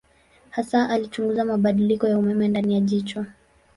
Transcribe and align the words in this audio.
Hasa 0.49 0.89
alichunguza 0.89 1.45
mabadiliko 1.45 2.07
ya 2.07 2.17
umeme 2.17 2.47
ndani 2.47 2.73
ya 2.73 2.79
jicho. 2.79 3.25